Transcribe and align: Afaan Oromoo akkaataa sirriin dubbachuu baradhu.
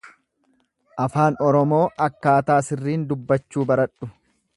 Afaan 1.03 1.37
Oromoo 1.49 1.83
akkaataa 2.07 2.59
sirriin 2.71 3.05
dubbachuu 3.13 3.67
baradhu. 3.73 4.11